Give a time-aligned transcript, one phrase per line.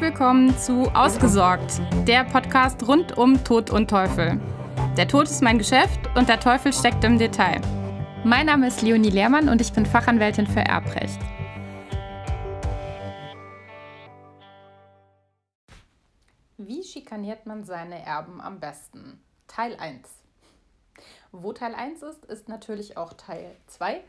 [0.00, 4.40] Willkommen zu Ausgesorgt, der Podcast rund um Tod und Teufel.
[4.96, 7.60] Der Tod ist mein Geschäft und der Teufel steckt im Detail.
[8.22, 11.18] Mein Name ist Leonie Lehrmann und ich bin Fachanwältin für Erbrecht.
[16.58, 19.20] Wie schikaniert man seine Erben am besten?
[19.48, 20.08] Teil 1.
[21.32, 24.00] Wo Teil 1 ist, ist natürlich auch Teil 2.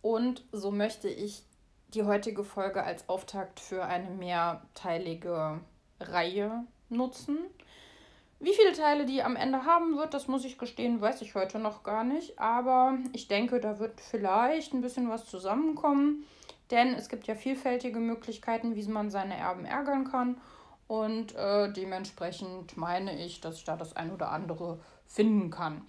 [0.00, 1.42] Und so möchte ich
[1.94, 5.60] die heutige Folge als Auftakt für eine mehrteilige
[6.00, 7.38] Reihe nutzen.
[8.40, 11.58] Wie viele Teile die am Ende haben wird, das muss ich gestehen, weiß ich heute
[11.58, 12.38] noch gar nicht.
[12.38, 16.24] Aber ich denke, da wird vielleicht ein bisschen was zusammenkommen.
[16.70, 20.40] Denn es gibt ja vielfältige Möglichkeiten, wie man seine Erben ärgern kann.
[20.86, 25.82] Und äh, dementsprechend meine ich, dass ich da das ein oder andere finden kann.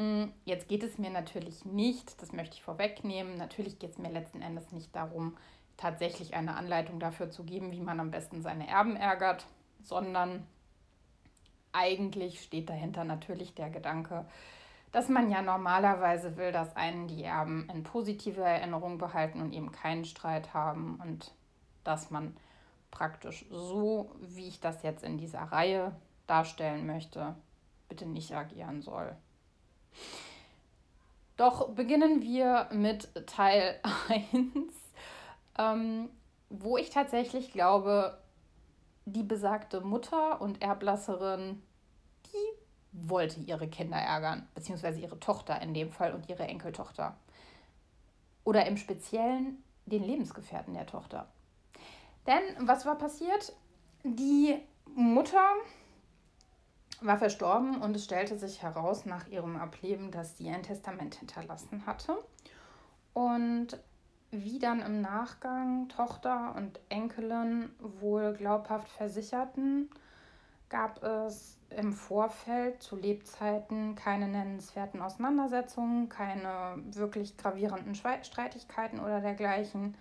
[0.00, 4.10] Mm, jetzt geht es mir natürlich nicht, das möchte ich vorwegnehmen, natürlich geht es mir
[4.10, 5.36] letzten Endes nicht darum,
[5.76, 9.44] tatsächlich eine Anleitung dafür zu geben, wie man am besten seine Erben ärgert,
[9.82, 10.46] sondern
[11.72, 14.24] eigentlich steht dahinter natürlich der Gedanke,
[14.90, 19.70] dass man ja normalerweise will, dass einen die Erben in positiver Erinnerung behalten und eben
[19.70, 21.34] keinen Streit haben und
[21.84, 22.34] dass man
[22.90, 25.94] praktisch so, wie ich das jetzt in dieser Reihe
[26.26, 27.34] darstellen möchte,
[27.90, 29.14] bitte nicht agieren soll.
[31.36, 34.44] Doch beginnen wir mit Teil 1,
[35.58, 36.10] ähm,
[36.50, 38.18] wo ich tatsächlich glaube,
[39.06, 41.62] die besagte Mutter und Erblasserin,
[42.26, 47.16] die wollte ihre Kinder ärgern, beziehungsweise ihre Tochter in dem Fall und ihre Enkeltochter.
[48.44, 51.28] Oder im Speziellen den Lebensgefährten der Tochter.
[52.26, 53.52] Denn was war passiert?
[54.02, 54.58] Die
[54.94, 55.54] Mutter
[57.00, 61.86] war verstorben und es stellte sich heraus nach ihrem Ableben, dass sie ein Testament hinterlassen
[61.86, 62.18] hatte.
[63.12, 63.78] Und
[64.30, 69.90] wie dann im Nachgang Tochter und Enkelin wohl glaubhaft versicherten,
[70.68, 79.96] gab es im Vorfeld zu Lebzeiten keine nennenswerten Auseinandersetzungen, keine wirklich gravierenden Streitigkeiten oder dergleichen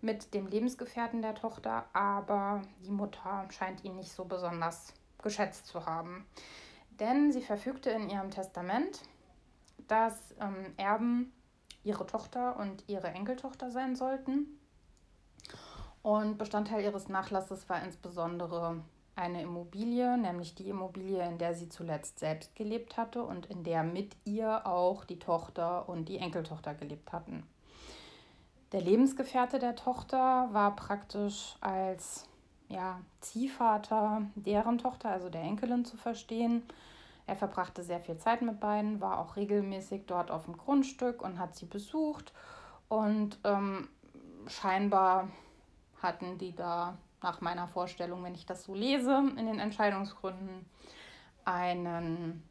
[0.00, 4.92] mit dem Lebensgefährten der Tochter, aber die Mutter scheint ihn nicht so besonders
[5.26, 6.24] geschätzt zu haben.
[7.00, 9.02] Denn sie verfügte in ihrem Testament,
[9.88, 11.32] dass ähm, Erben
[11.82, 14.46] ihre Tochter und ihre Enkeltochter sein sollten.
[16.02, 18.80] Und Bestandteil ihres Nachlasses war insbesondere
[19.16, 23.82] eine Immobilie, nämlich die Immobilie, in der sie zuletzt selbst gelebt hatte und in der
[23.82, 27.42] mit ihr auch die Tochter und die Enkeltochter gelebt hatten.
[28.72, 32.28] Der Lebensgefährte der Tochter war praktisch als
[32.68, 36.62] ja, Ziehvater deren Tochter, also der Enkelin, zu verstehen.
[37.26, 41.38] Er verbrachte sehr viel Zeit mit beiden, war auch regelmäßig dort auf dem Grundstück und
[41.38, 42.32] hat sie besucht.
[42.88, 43.88] Und ähm,
[44.46, 45.28] scheinbar
[46.00, 50.66] hatten die da nach meiner Vorstellung, wenn ich das so lese, in den Entscheidungsgründen
[51.44, 52.42] einen,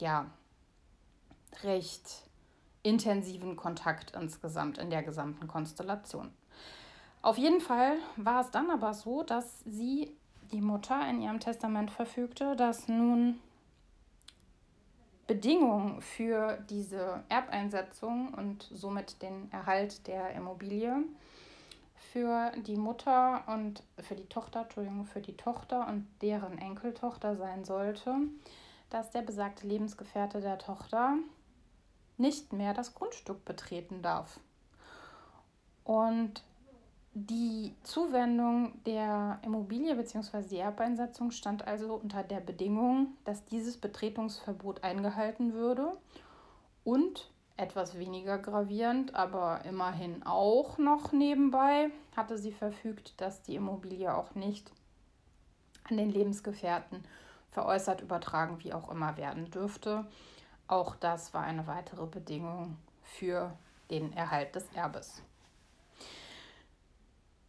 [0.00, 0.26] ja,
[1.62, 2.28] recht
[2.82, 6.32] intensiven Kontakt insgesamt in der gesamten Konstellation.
[7.20, 10.16] Auf jeden Fall war es dann aber so, dass sie,
[10.52, 13.38] die Mutter, in ihrem Testament verfügte, dass nun
[15.26, 21.02] Bedingungen für diese Erbeinsetzung und somit den Erhalt der Immobilie
[22.12, 27.64] für die Mutter und für die Tochter, Entschuldigung, für die Tochter und deren Enkeltochter sein
[27.64, 28.14] sollte,
[28.88, 31.16] dass der besagte Lebensgefährte der Tochter
[32.16, 34.40] nicht mehr das Grundstück betreten darf.
[35.84, 36.42] Und
[37.26, 40.42] die Zuwendung der Immobilie bzw.
[40.42, 45.92] die Erbeinsetzung stand also unter der Bedingung, dass dieses Betretungsverbot eingehalten würde
[46.84, 54.14] und etwas weniger gravierend, aber immerhin auch noch nebenbei hatte sie verfügt, dass die Immobilie
[54.14, 54.70] auch nicht
[55.90, 57.04] an den Lebensgefährten
[57.50, 60.06] veräußert, übertragen, wie auch immer werden dürfte.
[60.68, 63.52] Auch das war eine weitere Bedingung für
[63.90, 65.22] den Erhalt des Erbes.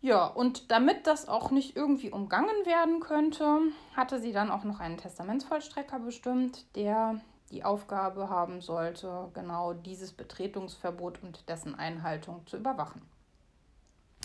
[0.02, 3.60] Ja, und damit das auch nicht irgendwie umgangen werden könnte,
[3.96, 7.20] hatte sie dann auch noch einen Testamentsvollstrecker bestimmt, der
[7.52, 13.02] die Aufgabe haben sollte, genau dieses Betretungsverbot und dessen Einhaltung zu überwachen.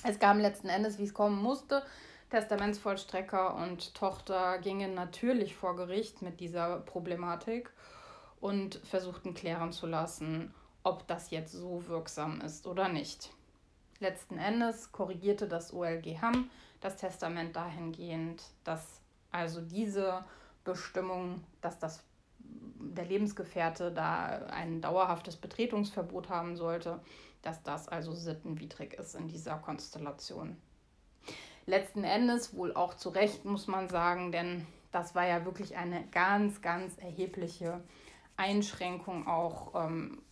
[0.05, 1.83] Es kam letzten Endes, wie es kommen musste.
[2.31, 7.71] Testamentsvollstrecker und Tochter gingen natürlich vor Gericht mit dieser Problematik
[8.41, 13.31] und versuchten klären zu lassen, ob das jetzt so wirksam ist oder nicht.
[14.05, 16.51] Letzten Endes korrigierte das OLG Hamm
[16.83, 20.27] das Testament dahingehend, dass also diese
[20.63, 22.05] Bestimmung, dass das,
[22.39, 27.01] der Lebensgefährte da ein dauerhaftes Betretungsverbot haben sollte,
[27.41, 30.59] dass das also sittenwidrig ist in dieser Konstellation.
[31.65, 36.07] Letzten Endes wohl auch zu Recht, muss man sagen, denn das war ja wirklich eine
[36.09, 37.83] ganz, ganz erhebliche
[38.37, 40.23] Einschränkung, auch ähm,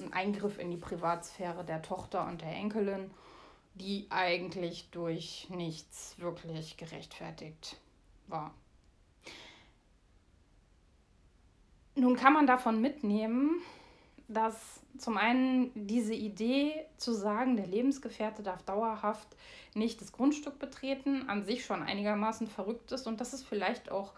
[0.00, 3.10] ein Eingriff in die Privatsphäre der Tochter und der Enkelin,
[3.74, 7.76] die eigentlich durch nichts wirklich gerechtfertigt
[8.26, 8.52] war.
[11.94, 13.60] Nun kann man davon mitnehmen,
[14.28, 19.28] dass zum einen diese Idee zu sagen, der Lebensgefährte darf dauerhaft
[19.74, 24.12] nicht das Grundstück betreten, an sich schon einigermaßen verrückt ist und dass es vielleicht auch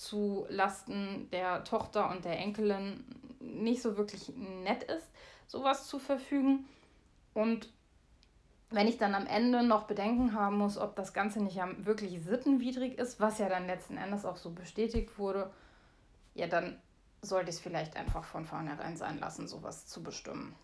[0.00, 3.04] zu Lasten der Tochter und der Enkelin
[3.38, 5.06] nicht so wirklich nett ist,
[5.46, 6.64] sowas zu verfügen.
[7.34, 7.70] Und
[8.70, 12.98] wenn ich dann am Ende noch Bedenken haben muss, ob das Ganze nicht wirklich sittenwidrig
[12.98, 15.50] ist, was ja dann letzten Endes auch so bestätigt wurde,
[16.34, 16.80] ja, dann
[17.20, 20.54] sollte ich es vielleicht einfach von vornherein sein lassen, sowas zu bestimmen.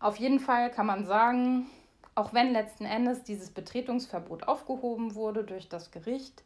[0.00, 1.70] Auf jeden Fall kann man sagen,
[2.16, 6.42] auch wenn letzten Endes dieses Betretungsverbot aufgehoben wurde durch das Gericht,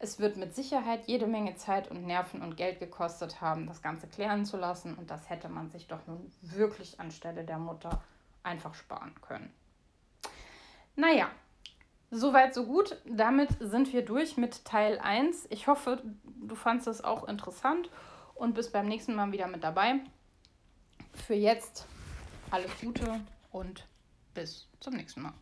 [0.00, 4.06] es wird mit Sicherheit jede Menge Zeit und Nerven und Geld gekostet haben, das Ganze
[4.06, 4.94] klären zu lassen.
[4.94, 8.02] Und das hätte man sich doch nun wirklich anstelle der Mutter
[8.42, 9.52] einfach sparen können.
[10.94, 11.30] Naja,
[12.10, 12.96] soweit so gut.
[13.06, 15.46] Damit sind wir durch mit Teil 1.
[15.50, 17.90] Ich hoffe, du fandest es auch interessant
[18.34, 20.00] und bist beim nächsten Mal wieder mit dabei.
[21.26, 21.86] Für jetzt
[22.50, 23.84] alles Gute und
[24.32, 25.34] bis zum nächsten Mal.